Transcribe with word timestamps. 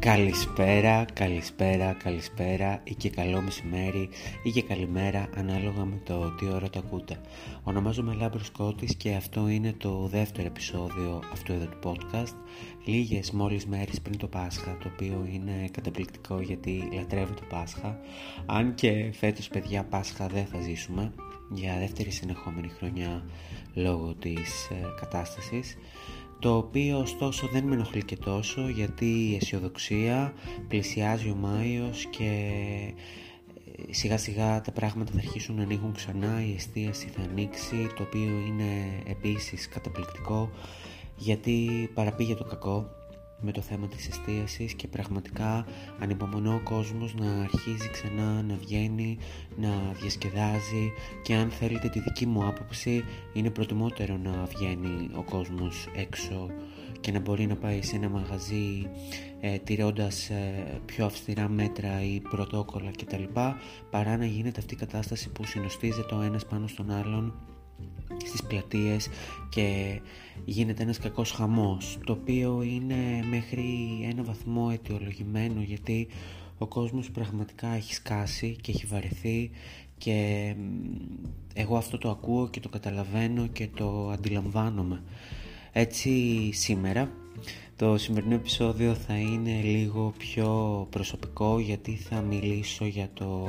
Καλησπέρα, 0.00 1.04
καλησπέρα, 1.12 1.92
καλησπέρα 1.92 2.80
ή 2.84 2.94
και 2.94 3.10
καλό 3.10 3.40
μεσημέρι 3.40 4.08
ή 4.42 4.50
και 4.50 4.62
καλημέρα 4.62 5.28
ανάλογα 5.36 5.84
με 5.84 6.00
το 6.04 6.30
τι 6.30 6.46
ώρα 6.46 6.70
το 6.70 6.78
ακούτε. 6.78 7.20
Ονομάζομαι 7.62 8.14
Λάμπρος 8.14 8.50
Κώτης 8.50 8.94
και 8.94 9.14
αυτό 9.14 9.48
είναι 9.48 9.74
το 9.78 10.06
δεύτερο 10.10 10.46
επεισόδιο 10.46 11.22
αυτού 11.32 11.52
εδώ 11.52 11.66
του 11.66 11.78
podcast 11.82 12.34
λίγες 12.84 13.30
μόλις 13.30 13.66
μέρες 13.66 14.00
πριν 14.00 14.18
το 14.18 14.26
Πάσχα 14.26 14.76
το 14.82 14.90
οποίο 14.94 15.28
είναι 15.32 15.68
καταπληκτικό 15.70 16.40
γιατί 16.40 16.88
λατρεύω 16.92 17.34
το 17.34 17.42
Πάσχα 17.48 17.98
αν 18.46 18.74
και 18.74 19.12
φέτος 19.12 19.48
παιδιά 19.48 19.84
Πάσχα 19.84 20.26
δεν 20.26 20.46
θα 20.46 20.60
ζήσουμε 20.60 21.12
για 21.50 21.76
δεύτερη 21.78 22.10
συνεχόμενη 22.10 22.68
χρονιά 22.68 23.24
λόγω 23.74 24.14
της 24.14 24.68
ε, 24.70 24.74
κατάστασης 25.00 25.76
το 26.40 26.56
οποίο 26.56 26.98
ωστόσο 26.98 27.46
δεν 27.46 27.64
με 27.64 27.74
ενοχλεί 27.74 28.04
και 28.04 28.16
τόσο 28.16 28.68
γιατί 28.68 29.30
η 29.30 29.36
αισιοδοξία 29.40 30.32
πλησιάζει 30.68 31.28
ο 31.30 31.34
Μάιος 31.34 32.06
και 32.06 32.30
ε, 33.88 33.92
σιγά 33.92 34.18
σιγά 34.18 34.60
τα 34.60 34.72
πράγματα 34.72 35.12
θα 35.12 35.18
αρχίσουν 35.18 35.56
να 35.56 35.62
ανοίγουν 35.62 35.92
ξανά, 35.92 36.44
η 36.46 36.54
εστίαση 36.56 37.08
θα 37.08 37.22
ανοίξει 37.30 37.86
το 37.96 38.02
οποίο 38.02 38.42
είναι 38.46 39.02
επίσης 39.06 39.68
καταπληκτικό 39.68 40.50
γιατί 41.16 41.90
παραπήγε 41.94 42.34
το 42.34 42.44
κακό 42.44 42.90
με 43.40 43.52
το 43.52 43.60
θέμα 43.60 43.86
της 43.86 44.08
εστίασης 44.08 44.74
και 44.74 44.88
πραγματικά 44.88 45.66
ανυπομονώ 45.98 46.54
ο 46.54 46.60
κόσμος 46.64 47.14
να 47.14 47.40
αρχίζει 47.40 47.88
ξανά 47.90 48.42
να 48.42 48.54
βγαίνει, 48.54 49.18
να 49.56 49.68
διασκεδάζει 50.00 50.92
και 51.22 51.34
αν 51.34 51.50
θέλετε 51.50 51.88
τη 51.88 52.00
δική 52.00 52.26
μου 52.26 52.46
άποψη 52.46 53.04
είναι 53.32 53.50
προτιμότερο 53.50 54.16
να 54.16 54.44
βγαίνει 54.44 55.10
ο 55.14 55.22
κόσμος 55.22 55.88
έξω 55.96 56.50
και 57.00 57.12
να 57.12 57.20
μπορεί 57.20 57.46
να 57.46 57.56
πάει 57.56 57.82
σε 57.82 57.96
ένα 57.96 58.08
μαγαζί 58.08 58.90
ε, 59.40 59.58
τηρώντας 59.58 60.30
ε, 60.30 60.80
πιο 60.84 61.04
αυστηρά 61.04 61.48
μέτρα 61.48 62.02
ή 62.02 62.20
πρωτόκολλα 62.20 62.90
κτλ 62.90 63.22
παρά 63.90 64.16
να 64.16 64.24
γίνεται 64.24 64.60
αυτή 64.60 64.74
η 64.74 64.76
κατάσταση 64.76 65.30
που 65.30 65.44
συνοστίζεται 65.44 66.14
ο 66.14 66.20
ένας 66.20 66.46
πάνω 66.46 66.66
στον 66.66 66.90
άλλον 66.90 67.34
στις 68.24 68.42
πλατείες 68.42 69.08
και 69.48 70.00
γίνεται 70.44 70.82
ένας 70.82 70.98
κακός 70.98 71.30
χαμός 71.30 71.98
το 72.04 72.12
οποίο 72.12 72.62
είναι 72.62 73.24
μέχρι 73.30 73.64
ένα 74.10 74.22
βαθμό 74.22 74.68
αιτιολογημένο 74.72 75.60
γιατί 75.60 76.08
ο 76.58 76.66
κόσμος 76.66 77.10
πραγματικά 77.10 77.68
έχει 77.68 77.94
σκάσει 77.94 78.56
και 78.60 78.72
έχει 78.72 78.86
βαρεθεί 78.86 79.50
και 79.98 80.54
εγώ 81.54 81.76
αυτό 81.76 81.98
το 81.98 82.10
ακούω 82.10 82.48
και 82.48 82.60
το 82.60 82.68
καταλαβαίνω 82.68 83.46
και 83.46 83.68
το 83.74 84.10
αντιλαμβάνομαι. 84.10 85.02
Έτσι 85.72 86.10
σήμερα 86.52 87.10
το 87.76 87.98
σημερινό 87.98 88.34
επεισόδιο 88.34 88.94
θα 88.94 89.16
είναι 89.16 89.60
λίγο 89.62 90.12
πιο 90.18 90.86
προσωπικό 90.90 91.58
γιατί 91.58 91.96
θα 91.96 92.20
μιλήσω 92.20 92.86
για 92.86 93.08
το 93.14 93.48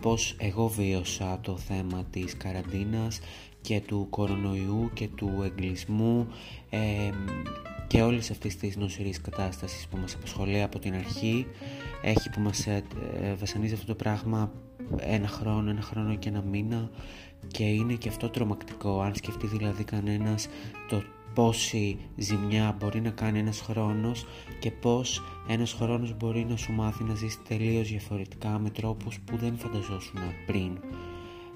πώς 0.00 0.34
εγώ 0.38 0.68
βίωσα 0.68 1.38
το 1.42 1.56
θέμα 1.56 2.04
της 2.10 2.36
καραντίνας 2.36 3.20
και 3.60 3.80
του 3.80 4.06
κορονοϊού 4.10 4.90
και 4.94 5.08
του 5.08 5.30
εγκλισμού 5.44 6.28
και 7.86 8.02
όλης 8.02 8.30
αυτής 8.30 8.56
της 8.56 8.76
νοσηρής 8.76 9.20
κατάστασης 9.20 9.86
που 9.86 9.96
μας 9.96 10.14
απασχολεί 10.14 10.62
από 10.62 10.78
την 10.78 10.94
αρχή. 10.94 11.46
Έχει 12.02 12.30
που 12.30 12.40
μας 12.40 12.66
ε, 12.66 12.82
ε, 13.22 13.34
βασανίζει 13.34 13.74
αυτό 13.74 13.86
το 13.86 13.94
πράγμα 13.94 14.52
ένα 14.98 15.28
χρόνο, 15.28 15.70
ένα 15.70 15.80
χρόνο 15.80 16.14
και 16.14 16.28
ένα 16.28 16.42
μήνα 16.42 16.90
και 17.46 17.64
είναι 17.64 17.94
και 17.94 18.08
αυτό 18.08 18.28
τρομακτικό. 18.28 19.00
Αν 19.00 19.14
σκεφτεί 19.14 19.46
δηλαδή 19.46 19.84
κανένας 19.84 20.48
το 20.88 21.02
πόση 21.34 21.98
ζημιά 22.16 22.76
μπορεί 22.78 23.00
να 23.00 23.10
κάνει 23.10 23.38
ένας 23.38 23.60
χρόνος 23.60 24.26
και 24.60 24.70
πώς 24.70 25.22
ένας 25.48 25.72
χρόνος 25.72 26.16
μπορεί 26.16 26.46
να 26.48 26.56
σου 26.56 26.72
μάθει 26.72 27.04
να 27.04 27.14
ζήσει 27.14 27.38
τελείως 27.48 27.88
διαφορετικά 27.88 28.58
με 28.58 28.70
τρόπους 28.70 29.20
που 29.20 29.36
δεν 29.36 29.56
φανταζόσουν 29.56 30.20
πριν 30.46 30.78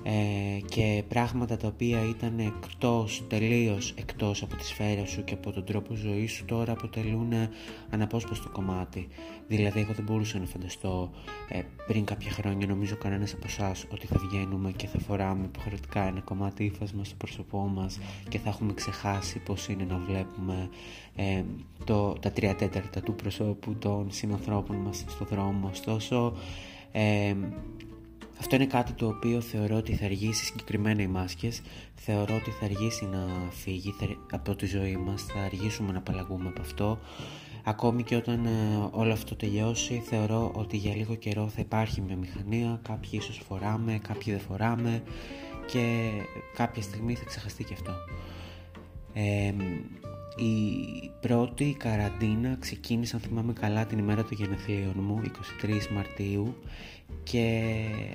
ε, 0.06 0.60
και 0.68 1.02
πράγματα 1.08 1.56
τα 1.56 1.66
οποία 1.66 2.08
ήταν 2.08 2.38
εκτός, 2.38 3.24
τελείως 3.28 3.94
εκτός 3.96 4.42
από 4.42 4.56
τη 4.56 4.64
σφαίρα 4.64 5.06
σου 5.06 5.24
και 5.24 5.34
από 5.34 5.52
τον 5.52 5.64
τρόπο 5.64 5.94
ζωής 5.94 6.32
σου 6.32 6.44
τώρα 6.44 6.72
αποτελούν 6.72 7.32
αναπόσπαστο 7.90 8.48
κομμάτι. 8.48 9.08
Δηλαδή 9.48 9.80
εγώ 9.80 9.92
δεν 9.92 10.04
μπορούσα 10.04 10.38
να 10.38 10.46
φανταστώ 10.46 11.10
ε, 11.48 11.60
πριν 11.86 12.04
κάποια 12.04 12.30
χρόνια 12.30 12.66
νομίζω 12.66 12.96
κανένας 12.96 13.32
από 13.32 13.46
εσάς 13.46 13.86
ότι 13.92 14.06
θα 14.06 14.16
βγαίνουμε 14.18 14.72
και 14.72 14.86
θα 14.86 14.98
φοράμε 14.98 15.44
υποχρεωτικά 15.44 16.06
ένα 16.06 16.20
κομμάτι 16.20 16.64
ύφασμα 16.64 17.04
στο 17.04 17.14
πρόσωπό 17.14 17.58
μας 17.58 17.98
και 18.28 18.38
θα 18.38 18.48
έχουμε 18.48 18.74
ξεχάσει 18.74 19.38
πως 19.38 19.68
είναι 19.68 19.84
να 19.84 19.98
βλέπουμε 20.06 20.68
ε, 21.16 21.42
το, 21.84 22.12
τα 22.12 22.30
τρία 22.30 22.54
τέταρτα 22.54 23.00
του 23.00 23.14
προσώπου 23.14 23.74
των 23.74 24.06
συνανθρώπων 24.10 24.76
μας 24.76 25.04
στο 25.08 25.24
δρόμο. 25.24 25.68
Ωστόσο 25.72 26.36
ε, 26.92 27.34
αυτό 28.38 28.54
είναι 28.56 28.66
κάτι 28.66 28.92
το 28.92 29.06
οποίο 29.06 29.40
θεωρώ 29.40 29.76
ότι 29.76 29.94
θα 29.94 30.04
αργήσει 30.04 30.44
συγκεκριμένα 30.44 31.02
οι 31.02 31.06
μάσκες. 31.06 31.62
Θεωρώ 31.94 32.34
ότι 32.34 32.50
θα 32.50 32.64
αργήσει 32.64 33.04
να 33.04 33.50
φύγει 33.50 33.94
από 34.30 34.54
τη 34.54 34.66
ζωή 34.66 34.96
μας. 34.96 35.22
Θα 35.22 35.40
αργήσουμε 35.40 35.92
να 35.92 35.98
απαλλαγούμε 35.98 36.48
από 36.48 36.60
αυτό. 36.60 36.98
Ακόμη 37.64 38.02
και 38.02 38.16
όταν 38.16 38.44
ε, 38.44 38.88
όλο 38.90 39.12
αυτό 39.12 39.36
τελειώσει 39.36 40.02
θεωρώ 40.04 40.52
ότι 40.54 40.76
για 40.76 40.94
λίγο 40.94 41.14
καιρό 41.14 41.48
θα 41.48 41.60
υπάρχει 41.60 42.00
μια 42.00 42.16
μηχανία. 42.16 42.80
Κάποιοι 42.82 43.10
ίσως 43.12 43.42
φοράμε, 43.48 43.98
κάποιοι 44.08 44.32
δεν 44.32 44.42
φοράμε. 44.42 45.02
Και 45.66 46.10
κάποια 46.54 46.82
στιγμή 46.82 47.14
θα 47.14 47.24
ξεχαστεί 47.24 47.64
και 47.64 47.74
αυτό 47.74 47.92
η 50.36 51.10
πρώτη 51.20 51.76
καραντίνα 51.78 52.56
ξεκίνησε 52.60 53.16
αν 53.16 53.22
θυμάμαι 53.22 53.52
καλά 53.52 53.86
την 53.86 53.98
ημέρα 53.98 54.22
των 54.22 54.36
γενεθλίων 54.36 54.94
μου 54.96 55.22
23 55.62 55.86
Μαρτίου. 55.94 56.54
Και 57.22 57.64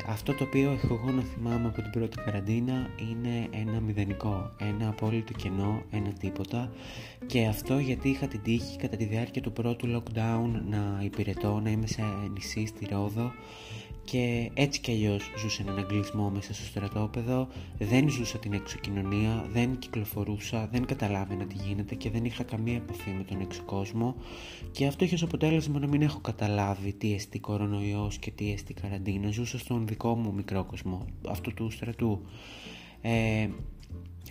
αυτό 0.08 0.34
το 0.34 0.44
οποίο 0.44 0.72
έχω 0.72 0.94
εγώ 0.94 1.12
να 1.12 1.22
θυμάμαι 1.22 1.68
από 1.68 1.82
την 1.82 1.92
πρώτη 1.92 2.18
καραντίνα 2.18 2.90
είναι 3.10 3.48
ένα 3.52 3.80
μηδενικό, 3.80 4.52
ένα 4.58 4.88
απόλυτο 4.88 5.34
κενό, 5.34 5.84
ένα 5.92 6.14
τίποτα. 6.20 6.72
Και 7.26 7.46
αυτό 7.46 7.78
γιατί 7.78 8.10
είχα 8.10 8.28
την 8.28 8.42
τύχη 8.42 8.78
κατά 8.78 8.98
τη 8.98 9.06
διάρκεια 9.06 9.42
του 9.42 9.52
πρώτου 9.52 9.88
lockdown 9.88 10.50
να 10.70 11.00
υπηρετώ, 11.04 11.60
να 11.64 11.70
είμαι 11.70 11.88
σε 11.88 12.04
νησί 12.34 12.66
στη 12.66 12.88
Ρόδο 12.92 13.32
και 14.12 14.52
έτσι 14.54 14.80
κι 14.80 14.92
αλλιώς 14.92 15.32
ζούσα 15.38 15.62
έναν 15.62 15.78
αγγλισμό 15.78 16.30
μέσα 16.30 16.54
στο 16.54 16.64
στρατόπεδο, 16.64 17.48
δεν 17.78 18.10
ζούσα 18.10 18.38
την 18.38 18.54
έξω 18.54 18.78
κοινωνία, 18.78 19.46
δεν 19.52 19.78
κυκλοφορούσα, 19.80 20.70
δεν 20.72 20.86
καταλάβαινα 20.86 21.46
τι 21.46 21.56
γίνεται 21.68 21.96
και 21.96 22.10
δεν 22.10 22.26
είχα 22.26 22.44
καμία 22.44 22.76
επαφή 22.76 23.10
με 23.10 23.24
τον 23.24 23.42
έξω 23.42 23.64
κόσμο. 23.64 24.16
Και 24.72 24.86
αυτό 24.86 25.04
είχε 25.04 25.16
ως 25.16 25.24
αποτέλεσμα 25.24 25.80
να 25.80 25.88
μην 25.88 26.02
έχω 26.02 26.20
καταλάβει 26.20 26.94
τι 26.94 27.14
εστί 27.14 27.40
κορονοϊός 27.40 28.18
και 28.18 28.32
τι 28.32 28.52
εστί 28.52 28.74
καραντίνας, 28.74 29.34
ζούσα 29.34 29.60
στον 29.60 29.88
δικό 29.88 30.16
μου 30.16 30.34
μικρό 30.34 30.64
κόσμο, 30.64 31.06
αυτού 31.30 31.54
του 31.54 31.70
στρατού. 31.70 32.22
Ε, 33.02 33.50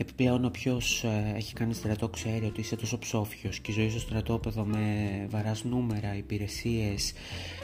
Επιπλέον 0.00 0.44
όποιος 0.44 1.04
ε, 1.04 1.32
έχει 1.36 1.52
κάνει 1.52 1.74
στρατό 1.74 2.08
ξέρει 2.08 2.44
ότι 2.44 2.60
είσαι 2.60 2.76
τόσο 2.76 2.98
ψόφιος 2.98 3.60
και 3.60 3.70
η 3.70 3.74
ζωή 3.74 3.90
στο 3.90 3.98
στρατόπεδο 3.98 4.64
με 4.64 5.26
βαράς 5.30 5.64
νούμερα, 5.64 6.16
υπηρεσίες, 6.16 7.12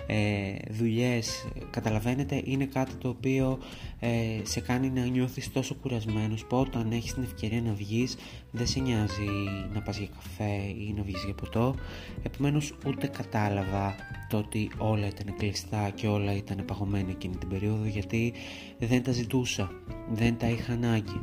ε, 0.06 0.54
δουλειές, 0.70 1.48
καταλαβαίνετε 1.70 2.42
είναι 2.44 2.64
κάτι 2.64 2.94
το 2.94 3.08
οποίο 3.08 3.58
ε, 4.00 4.08
σε 4.42 4.60
κάνει 4.60 4.90
να 4.90 5.04
νιώθεις 5.04 5.52
τόσο 5.52 5.74
κουρασμένος 5.74 6.44
που 6.44 6.56
όταν 6.56 6.92
έχεις 6.92 7.14
την 7.14 7.22
ευκαιρία 7.22 7.62
να 7.62 7.72
βγεις 7.72 8.16
δεν 8.50 8.66
σε 8.66 8.80
νοιάζει 8.80 9.28
να 9.72 9.82
πας 9.82 9.98
για 9.98 10.08
καφέ 10.14 10.54
ή 10.66 10.94
να 10.96 11.02
βγεις 11.02 11.24
για 11.24 11.34
ποτό. 11.34 11.74
Επομένως 12.22 12.74
ούτε 12.86 13.06
κατάλαβα 13.06 13.94
το 14.28 14.36
ότι 14.36 14.70
όλα 14.78 15.06
ήταν 15.06 15.36
κλειστά 15.36 15.90
και 15.90 16.06
όλα 16.06 16.36
ήταν 16.36 16.64
παγωμένα 16.64 17.10
εκείνη 17.10 17.36
την 17.36 17.48
περίοδο 17.48 17.84
γιατί 17.84 18.32
δεν 18.78 19.02
τα 19.02 19.12
ζητούσα, 19.12 19.70
δεν 20.12 20.36
τα 20.36 20.48
είχα 20.48 20.72
ανάγκη 20.72 21.20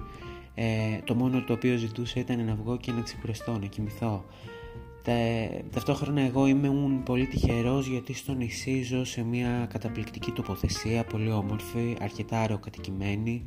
ε, 0.56 0.98
το 1.04 1.16
μόνο 1.16 1.44
το 1.44 1.54
οποίο 1.54 1.78
ζητούσα 1.78 2.20
ήταν 2.20 2.46
να 2.46 2.56
βγω 2.56 2.78
και 2.78 2.92
να 2.92 3.02
ξεκουραστώ, 3.02 3.58
να 3.58 3.66
κοιμηθώ. 3.66 4.26
ταυτόχρονα 5.72 6.22
εγώ 6.22 6.48
είμαι 6.48 7.02
πολύ 7.06 7.28
τυχερός 7.28 7.88
γιατί 7.88 8.14
στο 8.14 8.34
νησί 8.34 8.84
ζω 8.84 9.06
σε 9.06 9.24
μια 9.24 9.68
καταπληκτική 9.70 10.32
τοποθεσία, 10.32 11.04
πολύ 11.04 11.32
όμορφη, 11.32 11.96
αρκετά 12.02 12.40
αεροκατοικημένη, 12.40 13.44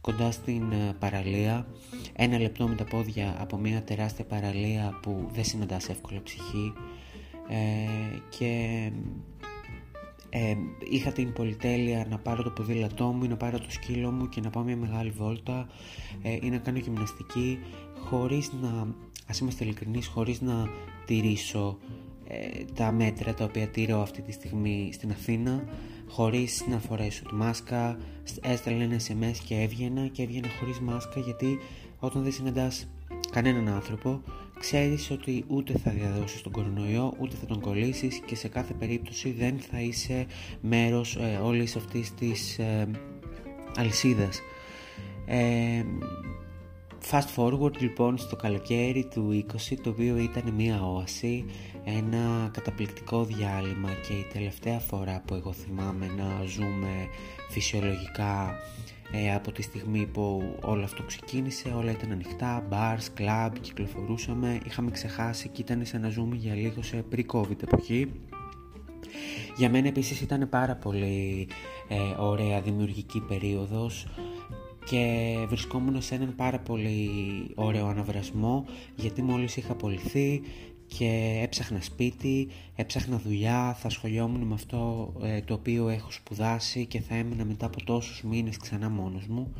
κοντά 0.00 0.30
στην 0.30 0.72
ε, 0.72 0.96
παραλία, 0.98 1.66
ένα 2.12 2.38
λεπτό 2.38 2.68
με 2.68 2.74
τα 2.74 2.84
πόδια 2.84 3.36
από 3.38 3.56
μια 3.56 3.82
τεράστια 3.82 4.24
παραλία 4.24 4.98
που 5.02 5.28
δεν 5.32 5.44
συναντάς 5.44 5.88
εύκολα 5.88 6.22
ψυχή 6.22 6.72
ε, 7.48 8.18
και 8.38 8.90
ε, 10.34 10.56
είχα 10.90 11.12
την 11.12 11.32
πολυτέλεια 11.32 12.06
να 12.10 12.18
πάρω 12.18 12.42
το 12.42 12.50
ποδήλατό 12.50 13.04
μου 13.04 13.24
ή 13.24 13.28
να 13.28 13.36
πάρω 13.36 13.58
το 13.58 13.70
σκύλο 13.70 14.10
μου 14.10 14.28
και 14.28 14.40
να 14.40 14.50
πάω 14.50 14.62
μια 14.62 14.76
μεγάλη 14.76 15.10
βόλτα. 15.10 15.68
Ε, 16.22 16.38
ή 16.42 16.50
να 16.50 16.56
κάνω 16.56 16.78
γυμναστική 16.78 17.58
χωρίς 17.98 18.52
να, 18.52 18.94
ας 19.26 19.38
είμαστε 19.38 19.64
ειλικρινείς, 19.64 20.06
χωρίς 20.06 20.40
να 20.40 20.68
τηρήσω 21.06 21.78
ε, 22.26 22.64
τα 22.74 22.92
μέτρα 22.92 23.34
τα 23.34 23.44
οποία 23.44 23.68
τηρώ 23.68 24.02
αυτή 24.02 24.22
τη 24.22 24.32
στιγμή 24.32 24.90
στην 24.92 25.10
Αθήνα 25.10 25.64
χωρίς 26.08 26.64
να 26.68 26.78
φορέσω 26.78 27.24
τη 27.24 27.34
μάσκα. 27.34 27.98
Έστελνα 28.40 28.82
ένα 28.82 28.96
SMS 28.96 29.36
και 29.46 29.54
έβγαινα 29.54 30.06
και 30.06 30.22
έβγαινα 30.22 30.48
χωρίς 30.58 30.80
μάσκα 30.80 31.20
γιατί 31.20 31.58
όταν 31.98 32.22
δεν 32.22 32.32
συναντάς 32.32 32.88
κανέναν 33.30 33.68
άνθρωπο 33.68 34.22
ξέρεις 34.62 35.10
ότι 35.10 35.44
ούτε 35.46 35.78
θα 35.78 35.90
διαδώσεις 35.90 36.42
τον 36.42 36.52
κορονοϊό, 36.52 37.14
ούτε 37.18 37.36
θα 37.36 37.46
τον 37.46 37.60
κολλήσεις 37.60 38.20
και 38.26 38.34
σε 38.34 38.48
κάθε 38.48 38.74
περίπτωση 38.74 39.30
δεν 39.30 39.58
θα 39.70 39.80
είσαι 39.80 40.26
μέρος 40.60 41.16
ε, 41.16 41.40
όλης 41.42 41.76
αυτής 41.76 42.14
της 42.14 42.58
ε, 42.58 42.88
αλυσίδας. 43.76 44.40
Ε, 45.26 45.84
fast 47.10 47.36
forward 47.36 47.78
λοιπόν 47.78 48.18
στο 48.18 48.36
καλοκαίρι 48.36 49.08
του 49.14 49.44
20 49.52 49.74
το 49.82 49.90
οποίο 49.90 50.16
ήταν 50.16 50.52
μια 50.54 50.82
όαση, 50.82 51.44
ένα 51.84 52.50
καταπληκτικό 52.52 53.24
διάλειμμα 53.24 53.90
και 54.08 54.12
η 54.12 54.26
τελευταία 54.32 54.78
φορά 54.78 55.22
που 55.26 55.34
εγώ 55.34 55.52
θυμάμαι 55.52 56.06
να 56.06 56.44
ζούμε 56.44 57.08
φυσιολογικά 57.50 58.54
ε, 59.12 59.34
από 59.34 59.52
τη 59.52 59.62
στιγμή 59.62 60.06
που 60.06 60.54
όλο 60.60 60.84
αυτό 60.84 61.02
ξεκίνησε, 61.02 61.74
όλα 61.76 61.90
ήταν 61.90 62.10
ανοιχτά, 62.10 62.68
bars, 62.70 63.20
club, 63.20 63.50
κυκλοφορούσαμε, 63.60 64.60
είχαμε 64.66 64.90
ξεχάσει 64.90 65.48
και 65.48 65.60
ήταν 65.60 65.84
σαν 65.84 66.00
να 66.00 66.08
ζούμε 66.08 66.36
για 66.36 66.54
λίγο 66.54 66.82
σε 66.82 67.04
pre-covid 67.12 67.62
εποχή. 67.62 68.12
Για 69.56 69.70
μένα 69.70 69.88
επίσης 69.88 70.20
ήταν 70.20 70.48
πάρα 70.48 70.74
πολύ 70.74 71.48
ε, 71.88 72.22
ωραία 72.22 72.60
δημιουργική 72.60 73.20
περίοδος 73.20 74.06
και 74.84 75.34
βρισκόμουν 75.48 76.02
σε 76.02 76.14
έναν 76.14 76.34
πάρα 76.36 76.58
πολύ 76.58 77.10
ωραίο 77.54 77.86
αναβρασμό 77.86 78.64
γιατί 78.96 79.22
μόλις 79.22 79.56
είχα 79.56 79.72
απολυθεί 79.72 80.42
και 80.96 81.40
έψαχνα 81.42 81.80
σπίτι, 81.80 82.48
έψαχνα 82.76 83.18
δουλειά, 83.24 83.76
θα 83.80 83.86
ασχολιόμουν 83.86 84.40
με 84.40 84.54
αυτό 84.54 85.12
ε, 85.22 85.40
το 85.40 85.54
οποίο 85.54 85.88
έχω 85.88 86.10
σπουδάσει 86.10 86.86
και 86.86 87.00
θα 87.00 87.14
έμεινα 87.14 87.44
μετά 87.44 87.66
από 87.66 87.84
τόσους 87.84 88.22
μήνες 88.22 88.56
ξανά 88.56 88.88
μόνος 88.88 89.26
μου. 89.26 89.54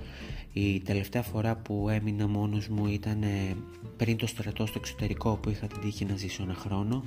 Η 0.52 0.80
τελευταία 0.80 1.22
φορά 1.22 1.56
που 1.56 1.88
έμεινα 1.88 2.28
μόνος 2.28 2.68
μου 2.68 2.86
ήταν 2.86 3.22
ε, 3.22 3.56
πριν 3.96 4.16
το 4.16 4.26
στρατό 4.26 4.66
στο 4.66 4.78
εξωτερικό 4.78 5.36
που 5.36 5.50
είχα 5.50 5.66
την 5.66 5.80
τύχη 5.80 6.04
να 6.04 6.16
ζήσω 6.16 6.42
ένα 6.42 6.54
χρόνο 6.54 7.04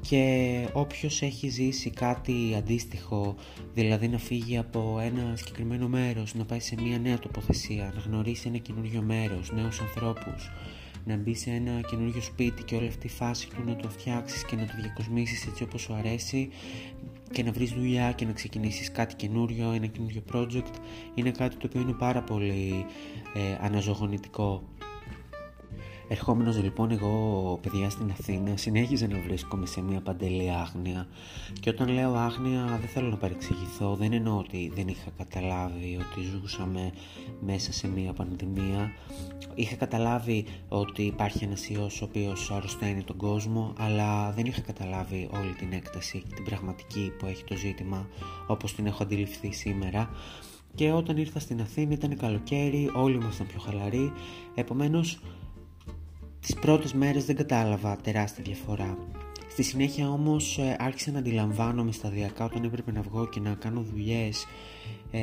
και 0.00 0.68
όποιος 0.72 1.22
έχει 1.22 1.48
ζήσει 1.48 1.90
κάτι 1.90 2.54
αντίστοιχο, 2.56 3.34
δηλαδή 3.74 4.08
να 4.08 4.18
φύγει 4.18 4.58
από 4.58 4.98
ένα 5.02 5.36
συγκεκριμένο 5.36 5.88
μέρος, 5.88 6.34
να 6.34 6.44
πάει 6.44 6.60
σε 6.60 6.74
μια 6.82 6.98
νέα 6.98 7.18
τοποθεσία, 7.18 7.92
να 7.94 8.00
γνωρίσει 8.00 8.48
ένα 8.48 8.58
καινούριο 8.58 9.02
μέρος, 9.02 9.52
νέους 9.52 9.80
ανθρώπους, 9.80 10.50
να 11.04 11.16
μπει 11.16 11.34
σε 11.34 11.50
ένα 11.50 11.80
καινούριο 11.80 12.20
σπίτι 12.20 12.62
και 12.62 12.74
όλη 12.74 12.86
αυτή 12.86 13.06
η 13.06 13.10
φάση 13.10 13.48
του 13.48 13.62
να 13.66 13.76
το 13.76 13.88
φτιάξεις 13.88 14.44
και 14.44 14.56
να 14.56 14.64
το 14.64 14.72
διακοσμήσεις 14.80 15.46
έτσι 15.46 15.62
όπως 15.62 15.80
σου 15.80 15.94
αρέσει 15.94 16.48
και 17.32 17.42
να 17.42 17.52
βρεις 17.52 17.70
δουλειά 17.70 18.12
και 18.12 18.24
να 18.24 18.32
ξεκινήσεις 18.32 18.92
κάτι 18.92 19.14
καινούριο, 19.14 19.70
ένα 19.70 19.86
καινούριο 19.86 20.22
project 20.32 20.74
είναι 21.14 21.30
κάτι 21.30 21.56
το 21.56 21.66
οποίο 21.66 21.80
είναι 21.80 21.92
πάρα 21.92 22.22
πολύ 22.22 22.86
ε, 23.34 23.64
αναζωογονητικό 23.64 24.62
Ερχόμενος 26.08 26.62
λοιπόν 26.62 26.90
εγώ 26.90 27.58
παιδιά 27.62 27.90
στην 27.90 28.10
Αθήνα 28.10 28.56
συνέχιζα 28.56 29.08
να 29.08 29.20
βρίσκομαι 29.20 29.66
σε 29.66 29.82
μια 29.82 30.00
παντελή 30.00 30.50
άγνοια. 30.50 31.06
Και 31.60 31.70
όταν 31.70 31.88
λέω 31.88 32.14
άγνοια 32.14 32.64
δεν 32.80 32.88
θέλω 32.88 33.08
να 33.08 33.16
παρεξηγηθώ, 33.16 33.94
δεν 33.94 34.12
εννοώ 34.12 34.38
ότι 34.38 34.72
δεν 34.74 34.88
είχα 34.88 35.10
καταλάβει 35.16 35.98
ότι 36.00 36.26
ζούσαμε 36.26 36.92
μέσα 37.40 37.72
σε 37.72 37.88
μια 37.88 38.12
πανδημία. 38.12 38.92
Είχα 39.54 39.76
καταλάβει 39.76 40.44
ότι 40.68 41.02
υπάρχει 41.02 41.44
ένας 41.44 41.68
ιός 41.68 42.02
ο 42.02 42.04
οποίος 42.04 42.50
αρρωσταίνει 42.50 43.02
τον 43.02 43.16
κόσμο 43.16 43.72
αλλά 43.78 44.32
δεν 44.32 44.46
είχα 44.46 44.60
καταλάβει 44.60 45.28
όλη 45.32 45.52
την 45.52 45.72
έκταση 45.72 46.22
την 46.34 46.44
πραγματική 46.44 47.12
που 47.18 47.26
έχει 47.26 47.44
το 47.44 47.56
ζήτημα 47.56 48.08
όπως 48.46 48.74
την 48.74 48.86
έχω 48.86 49.02
αντιληφθεί 49.02 49.52
σήμερα. 49.52 50.10
Και 50.74 50.92
όταν 50.92 51.16
ήρθα 51.16 51.38
στην 51.38 51.60
Αθήνα 51.60 51.92
ήταν 51.92 52.16
καλοκαίρι, 52.16 52.90
όλοι 52.94 53.14
ήμασταν 53.14 53.46
πιο 53.46 53.60
χαλαροί, 53.60 54.12
επομένως 54.54 55.18
Τις 56.46 56.54
πρώτες 56.54 56.92
μέρες 56.92 57.24
δεν 57.24 57.36
κατάλαβα 57.36 57.96
τεράστια 57.96 58.44
διαφορά. 58.44 58.98
Στη 59.50 59.62
συνέχεια 59.62 60.08
όμως 60.08 60.58
ε, 60.58 60.76
άρχισα 60.78 61.10
να 61.10 61.18
αντιλαμβάνομαι 61.18 61.92
σταδιακά 61.92 62.44
όταν 62.44 62.64
έπρεπε 62.64 62.92
να 62.92 63.02
βγω 63.02 63.28
και 63.28 63.40
να 63.40 63.54
κάνω 63.54 63.80
δουλειές 63.80 64.46
ε, 65.10 65.20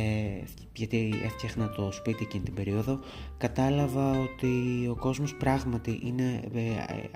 γιατί 0.74 1.14
έφτιαχνα 1.24 1.70
το 1.70 1.92
σπίτι 1.92 2.24
εκείνη 2.24 2.44
την 2.44 2.54
περίοδο 2.54 3.00
κατάλαβα 3.38 4.20
ότι 4.20 4.88
ο 4.92 4.96
κόσμος 4.96 5.36
πράγματι 5.36 6.02
είναι 6.04 6.44
ε, 6.54 6.60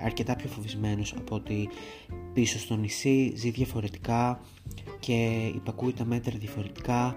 αρκετά 0.04 0.36
πιο 0.36 0.48
φοβισμένος 0.48 1.14
από 1.18 1.34
ότι 1.34 1.68
πίσω 2.32 2.58
στο 2.58 2.76
νησί 2.76 3.32
ζει 3.36 3.50
διαφορετικά 3.50 4.40
και 5.00 5.50
υπακούει 5.54 5.92
τα 5.92 6.04
μέτρα 6.04 6.36
διαφορετικά 6.38 7.16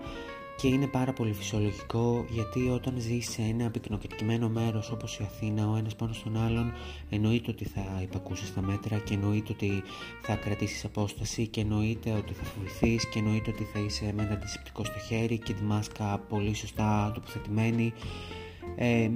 και 0.62 0.68
είναι 0.68 0.88
πάρα 0.88 1.14
πολύ 1.14 1.34
φυσιολογικό 1.34 2.26
γιατί 2.30 2.70
όταν 2.70 2.94
ζεις 2.98 3.30
σε 3.30 3.42
ένα 3.42 3.70
πυκνοκατοικημένο 3.70 4.50
μέρος 4.50 4.92
όπως 4.92 5.20
η 5.20 5.24
Αθήνα 5.24 5.70
ο 5.70 5.76
ένας 5.76 5.96
πάνω 5.96 6.14
στον 6.14 6.38
άλλον 6.38 6.74
εννοείται 7.10 7.52
ότι 7.52 7.66
θα 7.66 8.00
υπακούσεις 8.02 8.54
τα 8.54 8.62
μέτρα 8.62 8.98
και 8.98 9.14
εννοείται 9.14 9.52
ότι 9.52 9.84
θα 10.22 10.36
κρατήσεις 10.36 10.86
απόσταση 10.86 11.48
και 11.48 11.62
εννοείται 11.62 12.12
ότι 12.12 12.34
θα 12.34 12.44
φοβηθείς 12.44 13.10
και 13.10 13.20
εννοείται 13.20 13.50
ότι 13.50 13.64
θα 13.64 13.80
είσαι 13.80 14.14
με 14.16 14.24
ένα 14.24 14.34
αντισηπτικό 14.34 14.84
στο 14.84 15.00
χέρι 15.00 15.38
και 15.38 15.54
τη 15.54 15.64
μάσκα 15.64 16.18
πολύ 16.30 16.54
σωστά 16.54 17.12
τοποθετημένη. 17.14 17.94
Ε, 18.76 19.10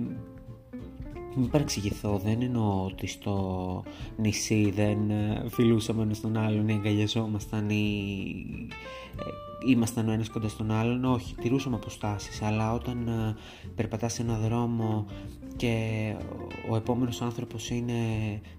μην 1.36 1.50
παρεξηγηθώ, 1.50 2.18
δεν 2.24 2.42
εννοώ 2.42 2.86
ότι 2.86 3.08
στο 3.08 3.84
νησί 4.18 4.72
δεν 4.76 5.10
ε, 5.10 5.46
φιλούσαμε 5.50 6.04
ένας 6.04 6.22
τον 6.22 6.38
άλλον 6.38 6.68
ή 6.68 6.74
αγκαλιαζόμασταν 6.74 7.70
ή 7.70 8.46
ε, 9.20 9.72
ήμασταν 9.72 10.10
ο 10.10 10.12
ένας 10.12 10.30
κοντά 10.30 10.48
στον 10.48 10.72
άλλον, 10.72 11.06
όχι, 11.06 11.36
τηρούσαμε 11.36 11.76
αποστάσεις, 11.76 12.42
αλλά 12.42 12.74
όταν 12.74 13.08
ε, 13.08 13.36
περπατάς 13.76 14.14
σε 14.14 14.22
ένα 14.22 14.38
δρόμο 14.38 15.06
και 15.56 16.16
ο 16.70 16.76
επόμενος 16.76 17.22
άνθρωπος 17.22 17.70
είναι 17.70 17.94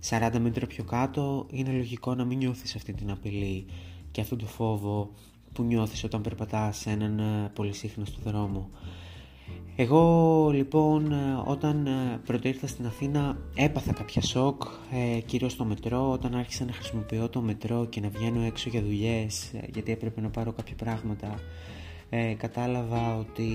40 0.08 0.38
μέτρα 0.40 0.66
πιο 0.66 0.84
κάτω, 0.84 1.46
είναι 1.50 1.72
λογικό 1.72 2.14
να 2.14 2.24
μην 2.24 2.38
νιώθεις 2.38 2.74
αυτή 2.74 2.92
την 2.92 3.10
απειλή 3.10 3.66
και 4.10 4.20
αυτόν 4.20 4.38
τον 4.38 4.48
φόβο 4.48 5.10
που 5.52 5.62
νιώθεις 5.62 6.04
όταν 6.04 6.20
περπατάς 6.20 6.76
σε 6.76 6.90
έναν 6.90 7.20
πολύ 7.54 7.72
στο 7.74 8.20
δρόμο. 8.24 8.70
Εγώ 9.78 10.50
λοιπόν 10.54 11.12
όταν 11.44 11.86
ε, 11.86 12.20
πρώτα 12.26 12.48
ήρθα 12.48 12.66
στην 12.66 12.86
Αθήνα 12.86 13.36
έπαθα 13.54 13.92
κάποια 13.92 14.22
σοκ, 14.22 14.62
ε, 14.92 15.20
κυρίως 15.20 15.52
στο 15.52 15.64
μετρό, 15.64 16.10
όταν 16.10 16.34
άρχισα 16.34 16.64
να 16.64 16.72
χρησιμοποιώ 16.72 17.28
το 17.28 17.40
μετρό 17.40 17.86
και 17.86 18.00
να 18.00 18.08
βγαίνω 18.08 18.42
έξω 18.42 18.68
για 18.68 18.82
δουλειές 18.82 19.52
ε, 19.54 19.68
γιατί 19.72 19.92
έπρεπε 19.92 20.20
να 20.20 20.28
πάρω 20.28 20.52
κάποια 20.52 20.74
πράγματα 20.74 21.34
ε, 22.10 22.34
κατάλαβα 22.34 23.16
ότι 23.16 23.50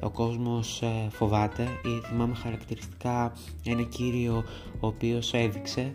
ο 0.00 0.10
κόσμος 0.10 0.82
ε, 0.82 1.08
φοβάται. 1.10 1.62
Ή 1.62 2.06
θυμάμαι 2.06 2.34
χαρακτηριστικά 2.34 3.32
ένα 3.64 3.82
κύριο 3.82 4.44
ο 4.80 4.86
οποίος 4.86 5.34
έδειξε 5.34 5.94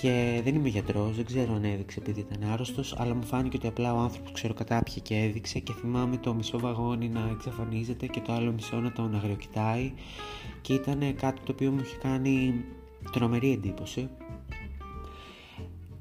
και 0.00 0.40
δεν 0.44 0.54
είμαι 0.54 0.68
γιατρός, 0.68 1.16
δεν 1.16 1.24
ξέρω 1.24 1.54
αν 1.54 1.64
έδειξε 1.64 2.00
επειδή 2.00 2.20
ήταν 2.20 2.50
άρρωστος, 2.50 2.94
αλλά 2.98 3.14
μου 3.14 3.22
φάνηκε 3.22 3.56
ότι 3.56 3.66
απλά 3.66 3.94
ο 3.94 3.98
άνθρωπος 3.98 4.32
ξέρω 4.32 4.54
κατάπιε 4.54 4.96
και 5.02 5.14
έδειξε 5.14 5.58
και 5.58 5.72
θυμάμαι 5.72 6.16
το 6.16 6.34
μισό 6.34 6.58
βαγόνι 6.58 7.08
να 7.08 7.28
εξαφανίζεται 7.32 8.06
και 8.06 8.20
το 8.20 8.32
άλλο 8.32 8.52
μισό 8.52 8.76
να 8.76 8.92
τον 8.92 9.14
αγριοκοιτάει 9.14 9.92
και 10.60 10.74
ήταν 10.74 11.14
κάτι 11.16 11.40
το 11.44 11.52
οποίο 11.52 11.70
μου 11.70 11.80
είχε 11.82 11.96
κάνει 11.96 12.64
τρομερή 13.12 13.52
εντύπωση. 13.52 14.08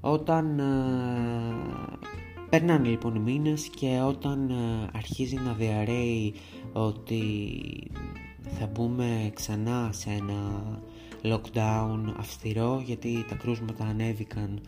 Όταν 0.02 0.60
ε, 0.60 0.64
περνάνε 2.50 2.88
λοιπόν 2.88 3.16
οι 3.16 3.20
μήνες 3.20 3.68
και 3.68 4.02
όταν 4.08 4.50
ε, 4.50 4.90
αρχίζει 4.94 5.36
να 5.36 5.54
διαρρέει 5.54 6.34
ότι 6.74 7.34
θα 8.60 8.68
μπούμε 8.68 9.32
ξανά 9.34 9.90
σε 9.94 10.10
ένα 10.10 10.62
lockdown 11.32 12.14
αυστηρό 12.18 12.82
γιατί 12.86 13.26
τα 13.30 13.36
κρούσματα 13.36 13.86
ανέβηκαν 13.86 14.62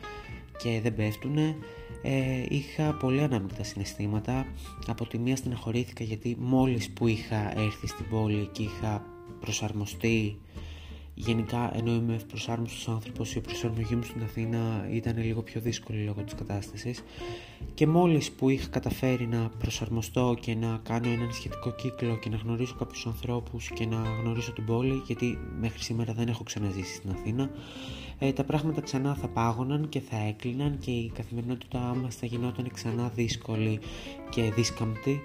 και 0.58 0.80
δεν 0.84 0.96
πέφτουνε. 0.96 1.56
Ε, 2.02 2.46
είχα 2.50 2.94
πολύ 2.94 3.22
ανάμεικτα 3.22 3.64
συναισθήματα. 3.64 4.46
Από 4.88 5.08
τη 5.08 5.18
μία 5.18 5.36
στεναχωρήθηκα 5.36 6.04
γιατί 6.04 6.38
μόλις 6.40 6.90
που 6.90 7.08
είχα 7.08 7.60
έρθει 7.60 7.88
στην 7.88 8.06
πόλη 8.10 8.50
και 8.52 8.64
είχα 8.64 9.06
προσαρμοστεί 9.40 10.38
Γενικά, 11.20 11.72
ενώ 11.78 11.92
είμαι 11.92 12.16
ευπροσάρμοστος 12.16 12.88
άνθρωπος, 12.88 13.36
η 13.36 13.42
προσαρμογή 13.42 13.96
μου 13.96 14.04
στην 14.04 14.24
Αθήνα 14.24 14.88
ήταν 14.92 15.18
λίγο 15.18 15.42
πιο 15.42 15.62
δύσκολη 15.62 16.04
λόγω 16.04 16.22
της 16.22 16.34
κατάστασης. 16.34 17.04
Και 17.74 17.88
μόλις 17.88 18.32
που 18.32 18.50
είχα 18.50 18.68
καταφέρει 18.68 19.28
να 19.28 19.50
προσαρμοστώ 19.60 20.38
και 20.40 20.56
να 20.56 20.80
κάνω 20.84 21.10
έναν 21.10 21.32
σχετικό 21.32 21.72
κύκλο 21.72 22.18
και 22.18 22.30
να 22.30 22.38
γνωρίσω 22.38 22.76
κάποιους 22.76 23.06
ανθρώπους 23.06 23.70
και 23.70 23.86
να 23.86 23.98
γνωρίσω 24.22 24.52
την 24.52 24.66
πόλη, 24.66 25.02
γιατί 25.06 25.38
μέχρι 25.60 25.84
σήμερα 25.84 26.14
δεν 26.14 26.28
έχω 26.28 26.44
ξαναζήσει 26.44 26.96
στην 26.96 27.10
Αθήνα, 27.10 27.50
ε, 28.20 28.32
τα 28.32 28.44
πράγματα 28.44 28.82
ξανά 28.82 29.16
θα 29.16 29.28
πάγωναν 29.28 29.90
και 29.90 30.00
θα 30.00 30.18
έκλειναν 30.28 30.78
και 30.80 30.92
η 30.92 31.12
καθημερινότητά 31.16 31.98
μας 32.02 32.16
θα 32.16 32.26
γινόταν 32.26 32.70
ξανά 32.74 33.12
δύσκολη 33.16 33.80
και 34.30 34.52
δίσκαμπτη 34.56 35.22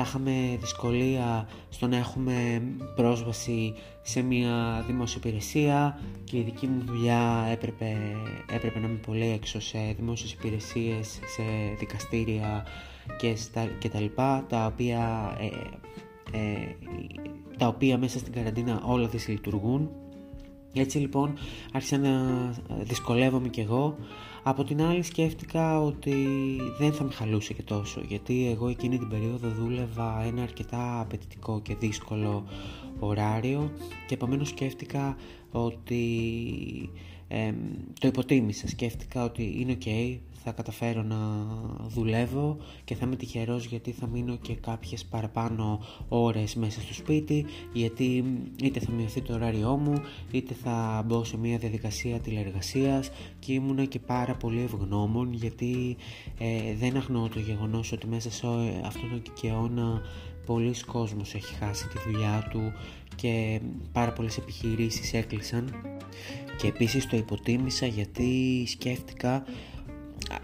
είχαμε 0.00 0.56
δυσκολία 0.60 1.48
στο 1.68 1.86
να 1.86 1.96
έχουμε 1.96 2.62
πρόσβαση 2.94 3.74
σε 4.08 4.22
μια 4.22 4.84
δημόσια 4.86 5.20
υπηρεσία 5.24 6.00
και 6.24 6.36
η 6.36 6.40
δική 6.40 6.66
μου 6.66 6.82
δουλειά 6.86 7.48
έπρεπε, 7.50 7.96
έπρεπε 8.52 8.78
να 8.78 8.86
είμαι 8.86 9.00
πολύ 9.06 9.30
έξω 9.30 9.60
σε 9.60 9.78
δημόσιες 9.96 10.32
υπηρεσίες, 10.32 11.08
σε 11.08 11.42
δικαστήρια 11.78 12.66
και, 13.18 13.36
στα, 13.36 13.68
και 13.78 13.88
τα 13.88 14.00
λοιπά, 14.00 14.44
τα 14.48 14.66
οποία, 14.66 15.32
ε, 15.40 16.38
ε, 16.38 16.74
τα 17.56 17.66
οποία 17.66 17.98
μέσα 17.98 18.18
στην 18.18 18.32
καραντίνα 18.32 18.82
όλα 18.84 19.06
δυσλειτουργούν 19.06 19.90
Έτσι 20.74 20.98
λοιπόν 20.98 21.38
άρχισα 21.72 21.98
να 21.98 22.10
δυσκολεύομαι 22.80 23.48
κι 23.48 23.60
εγώ. 23.60 23.96
Από 24.42 24.64
την 24.64 24.82
άλλη 24.82 25.02
σκέφτηκα 25.02 25.80
ότι 25.82 26.14
δεν 26.78 26.92
θα 26.92 27.04
με 27.04 27.12
χαλούσε 27.12 27.52
και 27.52 27.62
τόσο 27.62 28.00
γιατί 28.06 28.50
εγώ 28.50 28.68
εκείνη 28.68 28.98
την 28.98 29.08
περίοδο 29.08 29.48
δούλευα 29.48 30.22
ένα 30.26 30.42
αρκετά 30.42 31.00
απαιτητικό 31.00 31.60
και 31.60 31.74
δύσκολο 31.74 32.44
ωράριο 32.98 33.72
και 34.06 34.14
επομένως 34.14 34.48
σκέφτηκα 34.48 35.16
ότι 35.50 36.02
το 38.00 38.08
υποτίμησα. 38.08 38.68
Σκέφτηκα 38.68 39.24
ότι 39.24 39.54
είναι 39.58 39.78
ok, 39.80 40.18
θα 40.44 40.52
καταφέρω 40.52 41.02
να 41.02 41.16
δουλεύω 41.88 42.56
και 42.84 42.94
θα 42.94 43.06
είμαι 43.06 43.16
τυχερός 43.16 43.64
γιατί 43.64 43.90
θα 43.90 44.06
μείνω 44.06 44.36
και 44.36 44.54
κάποιες 44.54 45.04
παραπάνω 45.04 45.80
ώρες 46.08 46.54
μέσα 46.54 46.80
στο 46.80 46.94
σπίτι 46.94 47.46
γιατί 47.72 48.24
είτε 48.62 48.80
θα 48.80 48.90
μειωθεί 48.90 49.20
το 49.20 49.34
ωράριό 49.34 49.76
μου 49.76 50.02
είτε 50.30 50.54
θα 50.54 51.02
μπω 51.06 51.24
σε 51.24 51.36
μια 51.36 51.58
διαδικασία 51.58 52.18
τηλεργασίας 52.18 53.10
και 53.38 53.52
ήμουνα 53.52 53.84
και 53.84 53.98
πάρα 53.98 54.34
πολύ 54.34 54.60
ευγνώμων 54.60 55.32
γιατί 55.32 55.96
ε, 56.38 56.74
δεν 56.78 56.96
αγνοώ 56.96 57.28
το 57.28 57.38
γεγονός 57.38 57.92
ότι 57.92 58.06
μέσα 58.06 58.30
σε 58.30 58.46
αυτόν 58.84 59.10
τον 59.10 59.22
κικαιώνα 59.22 60.02
πολλοί 60.46 60.74
κόσμος 60.86 61.34
έχει 61.34 61.54
χάσει 61.54 61.88
τη 61.88 61.98
δουλειά 62.06 62.48
του 62.50 62.72
και 63.16 63.60
πάρα 63.92 64.12
πολλές 64.12 64.36
επιχειρήσεις 64.38 65.12
έκλεισαν 65.12 65.70
και 66.58 66.66
επίσης 66.66 67.06
το 67.06 67.16
υποτίμησα 67.16 67.86
γιατί 67.86 68.64
σκέφτηκα 68.66 69.44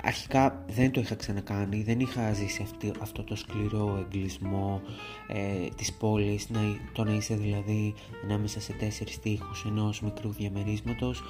αρχικά 0.03 0.65
δεν 0.69 0.91
το 0.91 1.01
είχα 1.01 1.15
ξανακάνει, 1.15 1.83
δεν 1.83 2.01
είχα 2.01 2.33
ζήσει 2.33 2.63
αυτή, 2.63 2.93
αυτό 3.01 3.25
το 3.25 3.37
σκληρό 3.37 4.07
εγκλισμό 4.07 4.83
ε, 5.29 5.69
της 5.77 5.93
πόλης, 5.93 6.49
να, 6.51 6.61
το 6.93 7.05
να 7.05 7.13
είσαι 7.13 7.35
δηλαδή 7.35 7.95
ανάμεσα 8.25 8.61
σε 8.61 8.73
τέσσερις 8.73 9.19
τείχους 9.19 9.65
ενός 9.65 10.01
μικρού 10.01 10.33
διαμερίσματος 10.33 11.23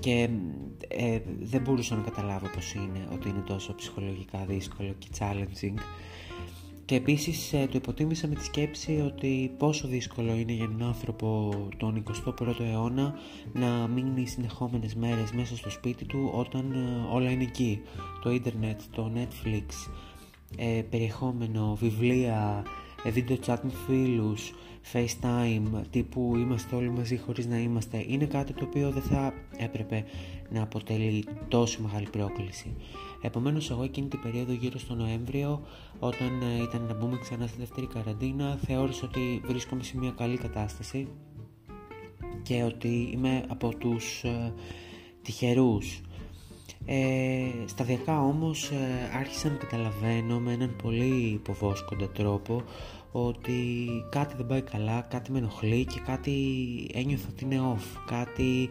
και 0.00 0.28
ε, 0.88 1.20
δεν 1.40 1.60
μπορούσα 1.60 1.96
να 1.96 2.02
καταλάβω 2.02 2.48
πως 2.54 2.74
είναι, 2.74 3.08
ότι 3.12 3.28
είναι 3.28 3.42
τόσο 3.46 3.74
ψυχολογικά 3.74 4.44
δύσκολο 4.48 4.94
και 4.98 5.08
challenging 5.18 5.78
και 6.88 6.94
επίσης 6.94 7.52
ε, 7.52 7.66
το 7.66 7.72
υποτίμησα 7.74 8.26
με 8.26 8.34
τη 8.34 8.44
σκέψη 8.44 9.02
ότι 9.06 9.54
πόσο 9.58 9.88
δύσκολο 9.88 10.32
είναι 10.32 10.52
για 10.52 10.64
έναν 10.64 10.88
άνθρωπο 10.88 11.54
τον 11.76 12.02
21ο 12.24 12.60
αιώνα 12.60 13.14
να 13.52 13.66
μείνει 13.66 14.26
συνεχόμενες 14.26 14.94
μέρες 14.94 15.32
μέσα 15.32 15.56
στο 15.56 15.70
σπίτι 15.70 16.04
του 16.04 16.30
όταν 16.34 16.72
ε, 16.72 17.14
όλα 17.14 17.30
είναι 17.30 17.42
εκεί. 17.42 17.80
Το 18.22 18.30
ίντερνετ, 18.30 18.80
το 18.90 19.12
Netflix, 19.14 19.90
ε, 20.56 20.82
περιεχόμενο, 20.90 21.76
βιβλία, 21.80 22.62
βίντεο 23.12 23.36
chat 23.46 23.58
με 23.62 23.72
φίλους, 23.86 24.52
FaceTime, 24.92 25.82
τύπου 25.90 26.36
είμαστε 26.36 26.76
όλοι 26.76 26.90
μαζί 26.90 27.16
χωρίς 27.16 27.46
να 27.46 27.58
είμαστε, 27.58 28.04
είναι 28.08 28.24
κάτι 28.24 28.52
το 28.52 28.64
οποίο 28.64 28.90
δεν 28.90 29.02
θα 29.02 29.34
έπρεπε 29.56 30.04
να 30.50 30.62
αποτελεί 30.62 31.24
τόσο 31.48 31.82
μεγάλη 31.82 32.08
πρόκληση. 32.10 32.74
Επομένως 33.20 33.70
εγώ 33.70 33.82
εκείνη 33.82 34.08
την 34.08 34.20
περίοδο 34.22 34.52
γύρω 34.52 34.78
στο 34.78 34.94
Νοέμβριο 34.94 35.62
όταν 35.98 36.42
ε, 36.42 36.62
ήταν 36.62 36.82
να 36.82 36.94
μπούμε 36.94 37.18
ξανά 37.20 37.46
στη 37.46 37.58
δεύτερη 37.58 37.86
καραντίνα 37.86 38.58
θεώρησα 38.66 39.06
ότι 39.06 39.40
βρίσκομαι 39.44 39.82
σε 39.82 39.98
μια 39.98 40.10
καλή 40.10 40.36
κατάσταση 40.36 41.08
και 42.42 42.62
ότι 42.62 43.10
είμαι 43.12 43.44
από 43.48 43.74
τους 43.74 44.22
ε, 44.24 44.52
τυχερούς. 45.22 46.00
Ε, 46.86 47.48
σταδιακά 47.66 48.20
όμως 48.20 48.70
ε, 48.70 49.16
άρχισα 49.18 49.48
να 49.48 49.54
καταλαβαίνω 49.54 50.38
με 50.38 50.52
έναν 50.52 50.76
πολύ 50.82 51.30
υποβόσκοντα 51.32 52.08
τρόπο 52.08 52.62
ότι 53.12 53.88
κάτι 54.10 54.34
δεν 54.36 54.46
πάει 54.46 54.62
καλά, 54.62 55.00
κάτι 55.00 55.32
με 55.32 55.38
ενοχλεί 55.38 55.84
και 55.84 56.00
κάτι 56.06 56.36
ένιωθα 56.94 57.26
ότι 57.30 57.44
είναι 57.44 57.60
off, 57.74 58.00
κάτι 58.06 58.68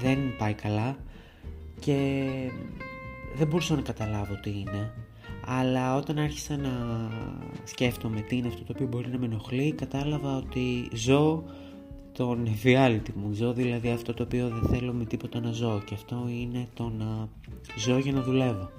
δεν 0.00 0.18
πάει 0.38 0.54
καλά 0.54 0.96
και 1.80 2.24
δεν 3.38 3.46
μπορούσα 3.46 3.74
να 3.74 3.80
καταλάβω 3.80 4.34
τι 4.42 4.50
είναι 4.50 4.92
αλλά 5.46 5.96
όταν 5.96 6.18
άρχισα 6.18 6.56
να 6.56 6.70
σκέφτομαι 7.64 8.20
τι 8.20 8.36
είναι 8.36 8.48
αυτό 8.48 8.64
το 8.64 8.72
οποίο 8.74 8.86
μπορεί 8.86 9.08
να 9.08 9.18
με 9.18 9.26
ενοχλεί 9.26 9.72
κατάλαβα 9.72 10.36
ότι 10.36 10.88
ζω 10.92 11.44
τον 12.12 12.46
εφιάλτη 12.46 13.12
μου. 13.16 13.32
Ζω 13.32 13.52
δηλαδή 13.52 13.90
αυτό 13.90 14.14
το 14.14 14.22
οποίο 14.22 14.48
δεν 14.48 14.68
θέλω 14.70 14.92
με 14.92 15.04
τίποτα 15.04 15.40
να 15.40 15.52
ζω 15.52 15.82
και 15.86 15.94
αυτό 15.94 16.26
είναι 16.28 16.68
το 16.74 16.92
να 16.98 17.28
ζω 17.76 17.98
για 17.98 18.12
να 18.12 18.22
δουλεύω. 18.22 18.70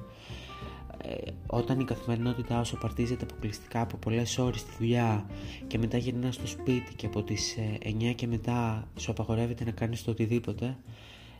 Ε, 1.04 1.32
όταν 1.48 1.80
η 1.80 1.84
καθημερινότητά 1.84 2.64
σου 2.64 2.76
απαρτίζεται 2.76 3.24
αποκλειστικά 3.24 3.82
από 3.82 3.98
πολλές 3.98 4.38
ώρες 4.38 4.60
στη 4.60 4.72
δουλειά 4.80 5.26
και 5.68 5.78
μετά 5.78 5.98
γυρνάς 5.98 6.36
στο 6.36 6.48
σπίτι 6.48 6.96
και 6.96 7.06
από 7.06 7.24
τις 7.24 7.56
9 7.84 8.10
ε, 8.10 8.14
και 8.14 8.28
μετά 8.28 8.88
σου 8.96 9.12
απαγορεύεται 9.12 9.64
να 9.64 9.72
κάνεις 9.72 10.04
το 10.04 10.12
οτιδήποτε 10.12 10.78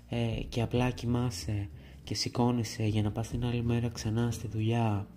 ε, 0.10 0.42
και 0.50 0.62
απλά 0.62 0.90
κοιμάσαι 0.90 1.70
και 2.04 2.16
σηκώνεσαι 2.16 2.84
για 2.84 3.02
να 3.02 3.12
πας 3.12 3.28
την 3.28 3.46
άλλη 3.46 3.64
μέρα 3.64 3.90
ξανά 3.90 4.32
στη 4.32 4.48
δουλειά 4.48 5.08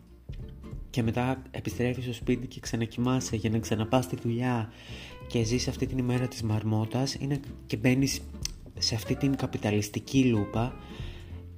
και 0.90 1.02
μετά 1.02 1.42
επιστρέφεις 1.50 2.04
στο 2.04 2.12
σπίτι 2.12 2.46
και 2.46 2.60
ξανακοιμάσαι 2.60 3.36
για 3.36 3.50
να 3.50 3.58
ξαναπάς 3.58 4.04
στη 4.04 4.16
δουλειά 4.22 4.72
και 5.26 5.44
ζεις 5.44 5.68
αυτή 5.68 5.86
την 5.86 5.98
ημέρα 5.98 6.28
της 6.28 6.42
μαρμότας 6.42 7.14
είναι 7.14 7.40
και 7.66 7.76
μπαίνεις 7.76 8.20
σε 8.78 8.94
αυτή 8.94 9.14
την 9.16 9.36
καπιταλιστική 9.36 10.24
λούπα 10.24 10.74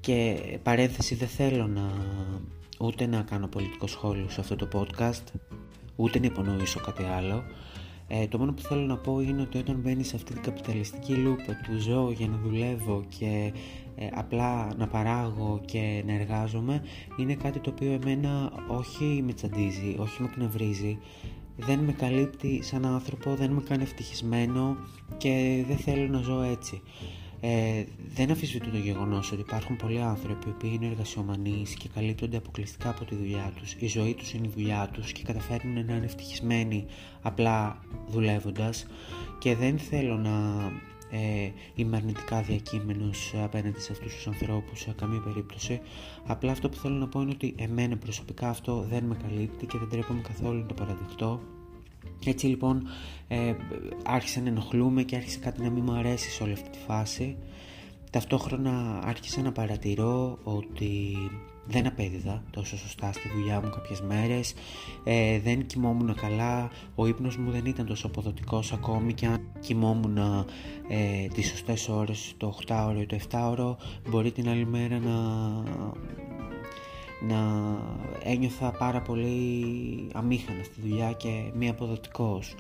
και 0.01 0.39
παρένθεση 0.63 1.15
δεν 1.15 1.29
θέλω 1.29 1.67
να 1.67 1.93
ούτε 2.79 3.07
να 3.07 3.23
κάνω 3.23 3.47
πολιτικό 3.47 3.87
σχόλιο 3.87 4.29
σε 4.29 4.41
αυτό 4.41 4.57
το 4.57 4.69
podcast 4.73 5.25
ούτε 5.97 6.19
να 6.19 6.27
υπονοήσω 6.27 6.81
κάτι 6.81 7.03
άλλο 7.03 7.45
ε, 8.09 8.27
το 8.27 8.39
μόνο 8.39 8.53
που 8.53 8.63
θέλω 8.63 8.81
να 8.81 8.97
πω 8.97 9.21
είναι 9.21 9.43
ότι 9.43 9.59
όταν 9.59 9.77
μπαίνεις 9.77 10.09
σε 10.09 10.17
αυτή 10.17 10.33
την 10.33 10.43
καπιταλιστική 10.43 11.15
λούπα 11.15 11.61
του 11.63 11.79
ζω 11.79 12.11
για 12.11 12.29
να 12.29 12.37
δουλεύω 12.37 13.05
και 13.19 13.53
ε, 13.97 14.07
απλά 14.15 14.75
να 14.77 14.87
παράγω 14.87 15.61
και 15.65 16.03
να 16.07 16.13
εργάζομαι 16.13 16.83
είναι 17.17 17.35
κάτι 17.35 17.59
το 17.59 17.71
οποίο 17.71 17.93
εμένα 17.93 18.53
όχι 18.69 19.23
με 19.27 19.33
τσαντίζει, 19.33 19.97
όχι 19.99 20.23
με 20.23 20.29
κνευρίζει 20.35 20.99
δεν 21.57 21.79
με 21.79 21.93
καλύπτει 21.93 22.63
σαν 22.63 22.87
άνθρωπο, 22.87 23.35
δεν 23.35 23.51
με 23.51 23.63
κάνει 23.69 23.83
ευτυχισμένο 23.83 24.77
και 25.17 25.65
δεν 25.69 25.77
θέλω 25.77 26.09
να 26.09 26.21
ζω 26.21 26.43
έτσι. 26.43 26.83
Ε, 27.47 27.85
δεν 28.15 28.31
αφισβητώ 28.31 28.71
το 28.71 28.77
γεγονός 28.77 29.33
ότι 29.33 29.41
υπάρχουν 29.41 29.77
πολλοί 29.77 30.01
άνθρωποι 30.01 30.51
που 30.51 30.67
είναι 30.67 30.87
εργασιομανείς 30.87 31.75
και 31.75 31.89
καλύπτονται 31.95 32.37
αποκλειστικά 32.37 32.89
από 32.89 33.05
τη 33.05 33.15
δουλειά 33.15 33.53
τους. 33.57 33.75
Η 33.79 33.87
ζωή 33.87 34.15
τους 34.15 34.33
είναι 34.33 34.47
η 34.47 34.51
δουλειά 34.55 34.91
τους 34.93 35.13
και 35.13 35.23
καταφέρνουν 35.23 35.85
να 35.87 35.95
είναι 35.95 36.05
ευτυχισμένοι 36.05 36.87
απλά 37.23 37.79
δουλεύοντας. 38.09 38.87
Και 39.39 39.55
δεν 39.55 39.79
θέλω 39.79 40.17
να 40.17 40.33
ε, 41.11 41.51
είμαι 41.75 41.97
αρνητικά 41.97 42.43
διακείμενος 42.43 43.35
απέναντι 43.43 43.81
σε 43.81 43.93
αυτούς 43.93 44.15
τους 44.15 44.27
ανθρώπους 44.27 44.81
σε 44.81 44.95
καμία 44.97 45.21
περίπτωση 45.21 45.81
απλά 46.27 46.53
αυτό 46.53 46.69
που 46.69 46.77
θέλω 46.77 46.95
να 46.95 47.09
πω 47.09 47.21
είναι 47.21 47.31
ότι 47.31 47.55
εμένα 47.59 47.97
προσωπικά 47.97 48.49
αυτό 48.49 48.87
δεν 48.91 49.05
με 49.05 49.17
καλύπτει 49.23 49.67
και 49.67 49.79
δεν 49.79 49.89
τρέπομαι 49.89 50.21
καθόλου 50.21 50.61
να 50.61 50.67
το 50.67 50.75
παραδεχτώ 50.75 51.41
έτσι 52.31 52.47
λοιπόν 52.47 52.87
ε, 53.29 53.55
άρχισα 54.05 54.41
να 54.41 54.49
ενοχλούμε 54.49 55.03
και 55.03 55.17
άρχισε 55.17 55.39
κάτι 55.39 55.63
να 55.63 55.71
μην 55.71 55.85
μου 55.87 55.93
αρέσει 55.93 56.31
σε 56.31 56.43
όλη 56.43 56.53
αυτή 56.53 56.69
τη 56.71 56.79
φάση. 56.79 57.37
Ταυτόχρονα 58.11 59.01
άρχισα 59.05 59.43
να 59.43 59.53
παρατηρώ 59.53 60.39
ότι 60.43 61.17
δεν 61.67 61.87
απέδιδα 61.87 62.43
τόσο 62.51 62.77
σωστά 62.77 63.13
στη 63.13 63.29
δουλειά 63.29 63.61
μου 63.61 63.71
κάποιες 63.71 64.01
μέρες. 64.01 64.55
Ε, 65.05 65.41
δεν 65.41 65.67
κοιμόμουν 65.67 66.15
καλά. 66.15 66.71
Ο 66.95 67.07
ύπνος 67.07 67.37
μου 67.37 67.51
δεν 67.51 67.65
ήταν 67.67 67.87
τόσο 67.87 68.07
αποδοτικός 68.07 68.73
ακόμη 68.73 69.15
και 69.15 69.27
αν 69.27 69.41
κοιμόμουν 69.61 70.17
ε, 70.89 71.27
τις 71.35 71.49
σωστές 71.49 71.89
ώρες 71.89 72.35
το 72.37 72.55
8ωρο 72.67 73.01
ή 73.01 73.07
το 73.07 73.19
7ωρο 73.31 73.77
μπορεί 74.09 74.33
την 74.33 74.49
άλλη 74.49 74.67
μέρα 74.67 74.99
να 74.99 75.17
να 77.21 77.39
ένιωθα 78.23 78.71
πάρα 78.71 79.01
πολύ 79.01 79.65
αμήχανα 80.13 80.63
στη 80.63 80.81
δουλειά 80.81 81.13
και 81.13 81.51
μη 81.55 81.69
αποδοτικός. 81.69 82.55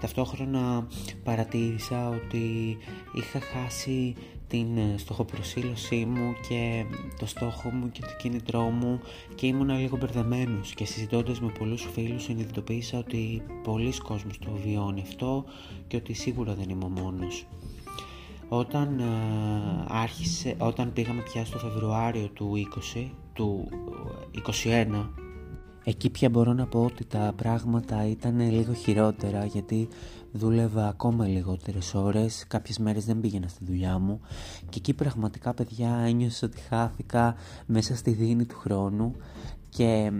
Ταυτόχρονα 0.00 0.86
παρατήρησα 1.24 2.08
ότι 2.08 2.76
είχα 3.14 3.40
χάσει 3.40 4.14
την 4.48 4.76
ε, 4.76 4.94
στοχοπροσύλωσή 4.98 6.04
μου 6.04 6.34
και 6.48 6.84
το 7.18 7.26
στόχο 7.26 7.70
μου 7.70 7.90
και 7.90 8.00
το 8.00 8.16
κίνητρό 8.18 8.60
μου 8.60 9.00
και 9.34 9.46
ήμουν 9.46 9.78
λίγο 9.78 9.96
μπερδεμένος 9.96 10.74
και 10.74 10.84
συζητώντας 10.84 11.40
με 11.40 11.52
πολλούς 11.58 11.88
φίλους 11.92 12.22
συνειδητοποίησα 12.22 12.98
ότι 12.98 13.42
πολλοί 13.62 13.98
κόσμος 13.98 14.38
το 14.38 14.50
βιώνει 14.64 15.00
αυτό 15.00 15.44
και 15.86 15.96
ότι 15.96 16.12
σίγουρα 16.12 16.54
δεν 16.54 16.68
είμαι 16.68 16.84
ο 16.84 16.88
μόνος. 16.88 17.46
Όταν, 18.48 18.98
ε, 18.98 19.04
άρχισε, 19.88 20.54
όταν 20.58 20.92
πήγαμε 20.92 21.22
πια 21.22 21.44
στο 21.44 21.58
Φεβρουάριο 21.58 22.28
του 22.28 22.54
20, 22.94 23.10
του 23.36 23.68
21, 24.64 25.08
εκεί 25.84 26.10
πια 26.10 26.28
μπορώ 26.28 26.52
να 26.52 26.66
πω 26.66 26.84
ότι 26.84 27.04
τα 27.04 27.32
πράγματα 27.36 28.06
ήταν 28.06 28.50
λίγο 28.50 28.72
χειρότερα 28.72 29.44
γιατί 29.44 29.88
δούλευα 30.32 30.88
ακόμα 30.88 31.26
λιγότερες 31.26 31.94
ώρες, 31.94 32.44
κάποιες 32.48 32.78
μέρες 32.78 33.04
δεν 33.04 33.20
πήγαινα 33.20 33.48
στη 33.48 33.64
δουλειά 33.64 33.98
μου. 33.98 34.20
Και 34.68 34.78
εκεί 34.78 34.94
πραγματικά 34.94 35.54
παιδιά 35.54 35.90
ένιωσα 36.06 36.46
ότι 36.46 36.60
χάθηκα 36.60 37.34
μέσα 37.66 37.96
στη 37.96 38.10
δίνη 38.10 38.44
του 38.44 38.58
χρόνου. 38.58 39.14
Και 39.68 40.12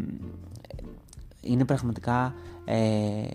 είναι 1.40 1.64
πραγματικά 1.64 2.34
ε, 2.64 3.26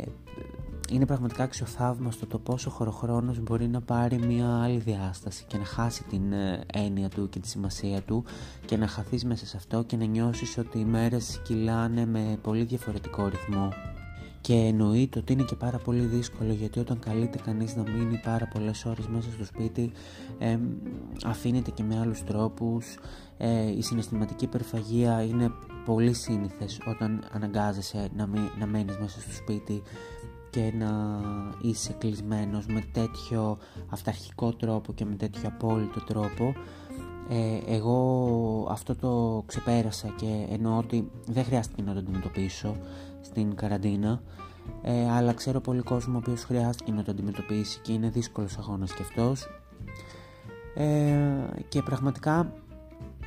είναι 0.89 1.05
πραγματικά 1.05 1.43
αξιοθαύμαστο 1.43 2.25
το 2.25 2.39
πόσο 2.39 2.69
χωροχρόνος 2.69 3.39
μπορεί 3.39 3.67
να 3.67 3.81
πάρει 3.81 4.17
μια 4.17 4.61
άλλη 4.63 4.77
διάσταση 4.77 5.45
και 5.47 5.57
να 5.57 5.65
χάσει 5.65 6.03
την 6.03 6.33
ε, 6.33 6.63
έννοια 6.73 7.09
του 7.09 7.29
και 7.29 7.39
τη 7.39 7.47
σημασία 7.47 8.01
του 8.01 8.23
και 8.65 8.77
να 8.77 8.87
χαθείς 8.87 9.25
μέσα 9.25 9.45
σε 9.45 9.57
αυτό 9.57 9.83
και 9.83 9.97
να 9.97 10.05
νιώσεις 10.05 10.57
ότι 10.57 10.79
οι 10.79 10.85
μέρες 10.85 11.41
κυλάνε 11.43 12.05
με 12.05 12.37
πολύ 12.41 12.63
διαφορετικό 12.63 13.27
ρυθμό. 13.27 13.69
Και 14.41 14.53
εννοείται 14.53 15.19
ότι 15.19 15.33
είναι 15.33 15.43
και 15.43 15.55
πάρα 15.55 15.77
πολύ 15.77 16.01
δύσκολο 16.01 16.53
γιατί 16.53 16.79
όταν 16.79 16.99
καλείται 16.99 17.37
κανείς 17.37 17.75
να 17.75 17.83
μείνει 17.83 18.21
πάρα 18.23 18.47
πολλές 18.53 18.85
ώρες 18.85 19.07
μέσα 19.07 19.31
στο 19.31 19.45
σπίτι 19.45 19.91
ε, 20.39 20.57
αφήνεται 21.25 21.71
και 21.71 21.83
με 21.83 21.99
άλλους 21.99 22.23
τρόπους 22.23 22.97
ε, 23.37 23.71
η 23.77 23.81
συναισθηματική 23.81 24.45
υπερφαγία 24.45 25.23
είναι 25.23 25.51
πολύ 25.85 26.13
σύνηθες 26.13 26.79
όταν 26.87 27.23
αναγκάζεσαι 27.31 28.09
να, 28.15 28.27
μη, 28.27 28.39
να 28.59 28.65
μένεις 28.65 28.97
μέσα 28.97 29.19
στο 29.19 29.33
σπίτι 29.33 29.81
και 30.51 30.73
να 30.77 31.21
είσαι 31.61 31.95
κλεισμένος 31.97 32.65
με 32.65 32.83
τέτοιο 32.91 33.57
αυταρχικό 33.89 34.53
τρόπο 34.53 34.93
και 34.93 35.05
με 35.05 35.15
τέτοιο 35.15 35.41
απόλυτο 35.45 36.03
τρόπο. 36.03 36.53
Ε, 37.29 37.73
εγώ 37.75 38.67
αυτό 38.71 38.95
το 38.95 39.43
ξεπέρασα 39.45 40.07
και 40.17 40.47
εννοώ 40.49 40.77
ότι 40.77 41.11
δεν 41.27 41.43
χρειάστηκε 41.43 41.81
να 41.81 41.93
το 41.93 41.99
αντιμετωπίσω 41.99 42.75
στην 43.21 43.55
καραντίνα. 43.55 44.21
Ε, 44.81 45.11
αλλά 45.11 45.33
ξέρω 45.33 45.59
πολύ 45.59 45.81
κόσμο 45.81 46.15
ο 46.15 46.17
οποίος 46.17 46.43
χρειάστηκε 46.43 46.91
να 46.91 47.03
το 47.03 47.11
αντιμετωπίσει 47.11 47.79
και 47.79 47.93
είναι 47.93 48.09
δύσκολος 48.09 48.57
αγώνας 48.57 48.93
και 48.93 49.01
αυτός. 49.01 49.47
Ε, 50.75 51.63
και 51.67 51.81
πραγματικά 51.81 52.53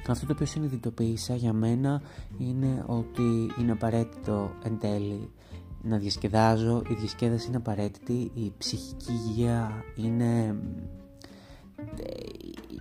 αυτό 0.08 0.26
το 0.26 0.32
οποίο 0.32 0.46
συνειδητοποίησα 0.46 1.34
για 1.34 1.52
μένα 1.52 2.02
είναι 2.38 2.84
ότι 2.86 3.50
είναι 3.60 3.72
απαραίτητο 3.72 4.50
εν 4.64 4.78
τέλει 4.78 5.30
να 5.84 5.98
διασκεδάζω, 5.98 6.82
η 6.88 6.94
διασκέδαση 6.94 7.46
είναι 7.46 7.56
απαραίτητη, 7.56 8.30
η 8.34 8.52
ψυχική 8.58 9.12
υγεία 9.12 9.84
είναι... 9.96 10.56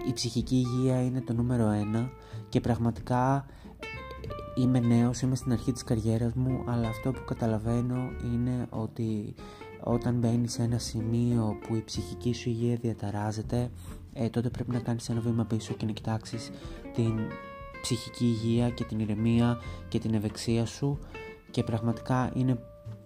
Η 0.07 0.13
ψυχική 0.13 0.55
υγεία 0.55 1.03
είναι 1.03 1.21
το 1.21 1.33
νούμερο 1.33 1.69
ένα. 1.69 2.09
Και 2.49 2.59
πραγματικά 2.59 3.45
είμαι 4.55 4.79
νέος, 4.79 5.21
είμαι 5.21 5.35
στην 5.35 5.51
αρχή 5.51 5.71
της 5.71 5.83
καριέρας 5.83 6.33
μου 6.33 6.63
αλλά 6.67 6.87
αυτό 6.87 7.11
που 7.11 7.25
καταλαβαίνω 7.25 8.11
είναι 8.33 8.67
ότι 8.69 9.33
όταν 9.83 10.15
μπαίνεις 10.15 10.51
σε 10.51 10.61
ένα 10.61 10.77
σημείο 10.77 11.57
που 11.67 11.75
η 11.75 11.83
ψυχική 11.85 12.33
σου 12.33 12.49
υγεία 12.49 12.75
διαταράζεται 12.75 13.69
ε, 14.13 14.29
τότε 14.29 14.49
πρέπει 14.49 14.71
να 14.71 14.79
κάνεις 14.79 15.09
ένα 15.09 15.19
βήμα 15.19 15.45
πίσω 15.45 15.73
και 15.73 15.85
να 15.85 15.91
κοιτάξεις 15.91 16.51
την 16.93 17.19
ψυχική 17.81 18.25
υγεία 18.25 18.69
και 18.69 18.83
την 18.83 18.99
ηρεμία 18.99 19.57
και 19.87 19.99
την 19.99 20.13
ευεξία 20.13 20.65
σου. 20.65 20.99
Και 21.51 21.63
πραγματικά 21.63 22.31
είναι 22.35 22.59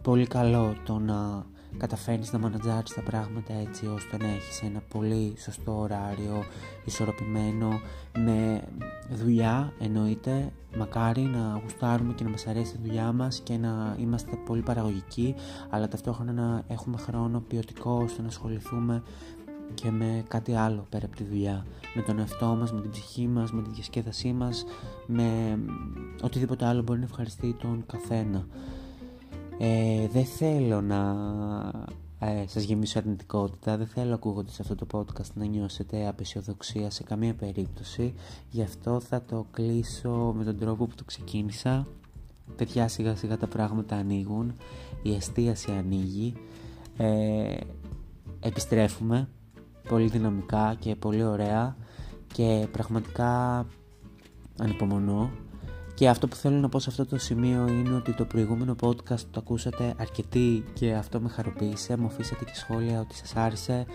πολύ 0.07 0.27
καλό 0.27 0.75
το 0.85 0.99
να 0.99 1.45
καταφέρνεις 1.77 2.31
να 2.31 2.39
μανατζάρεις 2.39 2.93
τα 2.93 3.01
πράγματα 3.01 3.53
έτσι 3.53 3.85
ώστε 3.85 4.17
να 4.17 4.27
έχεις 4.27 4.61
ένα 4.61 4.81
πολύ 4.89 5.33
σωστό 5.37 5.79
ωράριο, 5.79 6.43
ισορροπημένο, 6.85 7.79
με 8.17 8.61
δουλειά 9.11 9.73
εννοείται, 9.79 10.51
μακάρι 10.77 11.21
να 11.21 11.59
γουστάρουμε 11.63 12.13
και 12.13 12.23
να 12.23 12.29
μας 12.29 12.47
αρέσει 12.47 12.75
η 12.75 12.79
δουλειά 12.87 13.11
μας 13.11 13.39
και 13.39 13.57
να 13.57 13.95
είμαστε 13.99 14.35
πολύ 14.45 14.61
παραγωγικοί, 14.61 15.35
αλλά 15.69 15.87
ταυτόχρονα 15.87 16.31
να 16.31 16.63
έχουμε 16.67 16.97
χρόνο 16.97 17.43
ποιοτικό 17.47 18.01
ώστε 18.03 18.21
να 18.21 18.27
ασχοληθούμε 18.27 19.03
και 19.73 19.91
με 19.91 20.23
κάτι 20.27 20.55
άλλο 20.55 20.85
πέρα 20.89 21.05
από 21.05 21.15
τη 21.15 21.23
δουλειά, 21.23 21.65
με 21.95 22.01
τον 22.01 22.19
εαυτό 22.19 22.45
μας, 22.45 22.73
με 22.73 22.81
την 22.81 22.89
ψυχή 22.91 23.27
μας, 23.27 23.51
με 23.51 23.61
τη 23.61 23.69
διασκέδασή 23.69 24.33
μας, 24.33 24.65
με 25.07 25.59
οτιδήποτε 26.21 26.65
άλλο 26.65 26.81
μπορεί 26.81 26.99
να 26.99 27.05
ευχαριστεί 27.05 27.53
τον 27.53 27.83
καθένα. 27.85 28.45
Ε, 29.59 30.07
δεν 30.07 30.25
θέλω 30.25 30.81
να 30.81 30.97
ε, 32.19 32.47
σας 32.47 32.63
γεμίσω 32.63 32.99
αρνητικότητα, 32.99 33.77
δεν 33.77 33.87
θέλω 33.87 34.13
ακούγοντας 34.13 34.53
σε 34.53 34.61
αυτό 34.61 34.75
το 34.75 34.87
podcast 34.91 35.33
να 35.33 35.45
νιώσετε 35.45 36.07
απεσιοδοξία 36.07 36.89
σε 36.89 37.03
καμία 37.03 37.33
περίπτωση, 37.33 38.13
γι' 38.49 38.61
αυτό 38.61 38.99
θα 38.99 39.21
το 39.21 39.45
κλείσω 39.51 40.33
με 40.37 40.43
τον 40.43 40.57
τρόπο 40.57 40.85
που 40.85 40.95
το 40.95 41.03
ξεκίνησα. 41.03 41.87
Παιδιά 42.55 42.87
σιγά 42.87 43.15
σιγά 43.15 43.37
τα 43.37 43.47
πράγματα 43.47 43.95
ανοίγουν, 43.95 44.53
η 45.01 45.15
εστίαση 45.15 45.71
ανοίγει, 45.71 46.33
ε, 46.97 47.57
επιστρέφουμε 48.39 49.29
πολύ 49.87 50.07
δυναμικά 50.07 50.75
και 50.79 50.95
πολύ 50.95 51.23
ωραία. 51.23 51.75
Και 52.33 52.67
πραγματικά 52.71 53.65
ανυπομονώ 54.59 55.31
και 55.97 56.09
αυτό 56.09 56.27
που 56.27 56.35
θέλω 56.35 56.57
να 56.57 56.69
πω 56.69 56.79
σε 56.79 56.89
αυτό 56.89 57.05
το 57.05 57.17
σημείο 57.17 57.67
είναι 57.67 57.95
ότι 57.95 58.13
το 58.13 58.25
προηγούμενο 58.25 58.75
podcast 58.81 59.19
το 59.31 59.39
ακούσατε 59.39 59.93
αρκετοί 59.97 60.63
και 60.73 60.93
αυτό 60.93 61.19
με 61.19 61.29
χαροποίησε. 61.29 61.97
Μου 61.97 62.05
αφήσατε 62.05 62.43
και 62.43 62.55
σχόλια 62.55 62.99
ότι 62.99 63.15
σας 63.15 63.35
άρεσε 63.35 63.85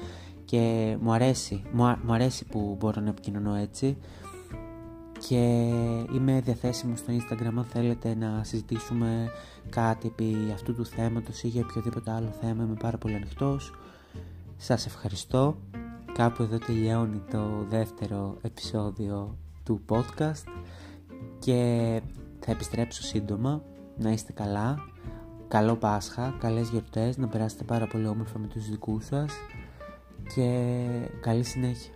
και 0.44 0.96
μου 1.00 1.12
αρέσει, 1.12 1.62
μου, 1.72 2.12
αρέσει 2.12 2.44
που 2.44 2.76
μπορώ 2.78 3.00
να 3.00 3.08
επικοινωνώ 3.08 3.54
έτσι 3.54 3.96
και 5.28 5.36
είμαι 6.14 6.40
διαθέσιμος 6.44 6.98
στο 6.98 7.12
Instagram 7.12 7.54
αν 7.56 7.64
θέλετε 7.64 8.14
να 8.14 8.44
συζητήσουμε 8.44 9.30
κάτι 9.70 10.06
επί 10.06 10.34
αυτού 10.52 10.74
του 10.74 10.86
θέματος 10.86 11.42
ή 11.42 11.48
για 11.48 11.64
οποιοδήποτε 11.68 12.10
άλλο 12.10 12.34
θέμα 12.40 12.62
είμαι 12.62 12.76
πάρα 12.80 12.98
πολύ 12.98 13.14
ανοιχτός. 13.14 13.72
Σας 14.56 14.86
ευχαριστώ. 14.86 15.56
Κάπου 16.12 16.42
εδώ 16.42 16.58
τελειώνει 16.58 17.22
το 17.30 17.64
δεύτερο 17.68 18.36
επεισόδιο 18.42 19.36
του 19.64 19.80
podcast 19.88 20.61
και 21.44 22.00
θα 22.40 22.52
επιστρέψω 22.52 23.02
σύντομα. 23.02 23.62
Να 23.96 24.10
είστε 24.10 24.32
καλά. 24.32 24.78
Καλό 25.48 25.76
Πάσχα, 25.76 26.36
καλές 26.40 26.68
γιορτές, 26.68 27.16
να 27.16 27.28
περάσετε 27.28 27.64
πάρα 27.64 27.86
πολύ 27.86 28.06
όμορφα 28.06 28.38
με 28.38 28.46
τους 28.46 28.68
δικούς 28.68 29.04
σας 29.04 29.32
και 30.34 30.68
καλή 31.20 31.44
συνέχεια. 31.44 31.92